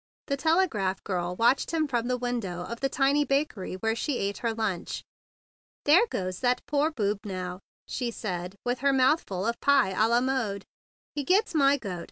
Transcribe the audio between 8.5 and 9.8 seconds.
with her mouthful of